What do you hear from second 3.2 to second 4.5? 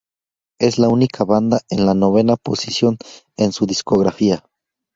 en su discografía.